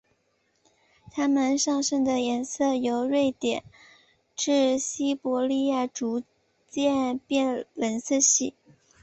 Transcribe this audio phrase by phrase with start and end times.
[1.11, 3.63] 它们上身的颜色由瑞典
[4.35, 6.23] 至西伯利亚逐
[6.67, 8.55] 渐变冷色系。